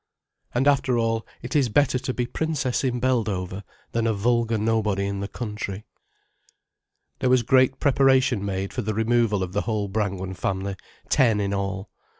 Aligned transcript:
And 0.55 0.67
after 0.67 0.97
all, 0.97 1.27
it 1.43 1.55
is 1.55 1.69
better 1.69 1.99
to 1.99 2.11
be 2.11 2.25
princess 2.25 2.83
in 2.83 2.99
Beldover 2.99 3.61
than 3.91 4.07
a 4.07 4.13
vulgar 4.15 4.57
nobody 4.57 5.05
in 5.05 5.19
the 5.19 5.27
country. 5.27 5.85
There 7.19 7.29
was 7.29 7.43
great 7.43 7.79
preparation 7.79 8.43
made 8.43 8.73
for 8.73 8.81
the 8.81 8.95
removal 8.95 9.43
of 9.43 9.53
the 9.53 9.61
whole 9.61 9.87
Brangwen 9.87 10.33
family, 10.33 10.75
ten 11.07 11.39
in 11.39 11.53
all. 11.53 11.91